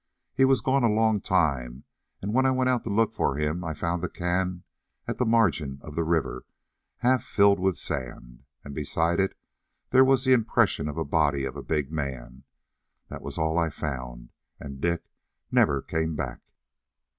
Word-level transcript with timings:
He 0.33 0.45
was 0.45 0.61
gone 0.61 0.83
a 0.83 0.89
long 0.89 1.19
time, 1.21 1.83
and 2.23 2.33
when 2.33 2.47
I 2.47 2.49
went 2.49 2.71
out 2.71 2.83
to 2.85 2.89
look 2.89 3.13
for 3.13 3.35
him 3.37 3.63
I 3.63 3.75
found 3.75 4.01
the 4.01 4.09
can 4.09 4.63
at 5.07 5.19
the 5.19 5.27
margin 5.27 5.77
of 5.83 5.93
the 5.93 6.03
river 6.03 6.47
half 7.05 7.23
filled 7.23 7.59
with 7.59 7.77
sand, 7.77 8.43
and 8.63 8.73
beside 8.73 9.19
it 9.19 9.37
there 9.91 10.03
was 10.03 10.25
the 10.25 10.33
impression 10.33 10.87
of 10.89 10.95
the 10.95 11.03
body 11.03 11.45
of 11.45 11.55
a 11.55 11.61
big 11.61 11.91
man. 11.91 12.45
That 13.09 13.21
was 13.21 13.37
all 13.37 13.59
I 13.59 13.69
found, 13.69 14.31
and 14.59 14.81
Dick 14.81 15.03
never 15.51 15.83
came 15.83 16.15
back." 16.15 16.39